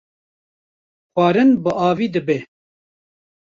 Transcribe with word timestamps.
xwarin 1.11 1.51
bi 1.63 1.71
avî 1.89 2.07
dibe 2.13 2.37